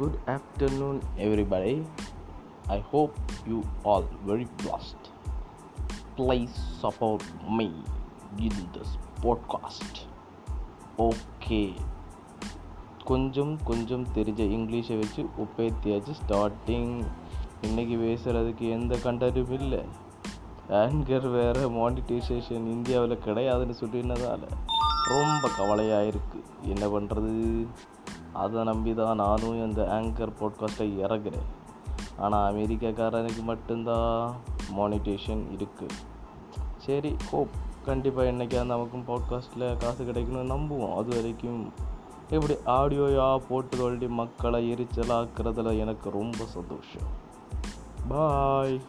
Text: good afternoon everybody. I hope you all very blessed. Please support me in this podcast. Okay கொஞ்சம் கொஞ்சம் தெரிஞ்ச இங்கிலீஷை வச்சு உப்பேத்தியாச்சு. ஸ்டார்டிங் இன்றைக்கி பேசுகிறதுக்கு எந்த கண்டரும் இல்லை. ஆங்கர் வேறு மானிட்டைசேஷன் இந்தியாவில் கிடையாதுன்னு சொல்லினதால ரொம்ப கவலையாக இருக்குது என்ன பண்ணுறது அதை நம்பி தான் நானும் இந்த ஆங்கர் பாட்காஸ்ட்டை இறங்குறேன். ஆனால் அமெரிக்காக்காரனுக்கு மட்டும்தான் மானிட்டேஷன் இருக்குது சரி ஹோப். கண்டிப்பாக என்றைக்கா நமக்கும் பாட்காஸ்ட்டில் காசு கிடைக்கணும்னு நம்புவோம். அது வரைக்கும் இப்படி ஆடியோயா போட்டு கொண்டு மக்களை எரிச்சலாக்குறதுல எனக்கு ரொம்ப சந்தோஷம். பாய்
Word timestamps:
good 0.00 0.14
afternoon 0.26 1.02
everybody. 1.16 1.82
I 2.66 2.82
hope 2.92 3.10
you 3.48 3.62
all 3.84 4.04
very 4.26 4.46
blessed. 4.62 5.02
Please 6.16 6.52
support 6.82 7.18
me 7.58 7.72
in 8.38 8.50
this 8.74 8.96
podcast. 9.22 9.96
Okay 10.98 11.74
கொஞ்சம் 13.04 13.58
கொஞ்சம் 13.64 14.06
தெரிஞ்ச 14.14 14.42
இங்கிலீஷை 14.56 14.98
வச்சு 14.98 15.28
உப்பேத்தியாச்சு. 15.38 16.14
ஸ்டார்டிங் 16.26 17.04
இன்றைக்கி 17.62 17.96
பேசுகிறதுக்கு 18.00 18.70
எந்த 18.70 18.96
கண்டரும் 18.96 19.50
இல்லை. 19.50 19.84
ஆங்கர் 20.68 21.30
வேறு 21.30 21.70
மானிட்டைசேஷன் 21.70 22.66
இந்தியாவில் 22.66 23.18
கிடையாதுன்னு 23.24 23.74
சொல்லினதால 23.80 24.48
ரொம்ப 25.08 25.48
கவலையாக 25.56 26.10
இருக்குது 26.10 26.44
என்ன 26.62 26.86
பண்ணுறது 26.86 27.66
அதை 28.32 28.62
நம்பி 28.62 28.94
தான் 28.94 29.16
நானும் 29.16 29.64
இந்த 29.64 29.82
ஆங்கர் 29.82 30.36
பாட்காஸ்ட்டை 30.40 30.86
இறங்குறேன். 31.04 31.48
ஆனால் 32.18 32.54
அமெரிக்காக்காரனுக்கு 32.54 33.42
மட்டும்தான் 33.42 34.36
மானிட்டேஷன் 34.78 35.42
இருக்குது 35.56 35.98
சரி 36.76 37.16
ஹோப். 37.30 37.48
கண்டிப்பாக 37.84 38.30
என்றைக்கா 38.32 38.64
நமக்கும் 38.64 39.06
பாட்காஸ்ட்டில் 39.06 39.76
காசு 39.76 40.04
கிடைக்கணும்னு 40.04 40.52
நம்புவோம். 40.52 40.94
அது 40.94 41.08
வரைக்கும் 41.08 41.72
இப்படி 42.30 42.54
ஆடியோயா 42.66 43.40
போட்டு 43.48 43.76
கொண்டு 43.76 44.08
மக்களை 44.08 44.72
எரிச்சலாக்குறதுல 44.72 45.78
எனக்கு 45.78 46.10
ரொம்ப 46.10 46.44
சந்தோஷம். 46.44 47.08
பாய் 48.08 48.80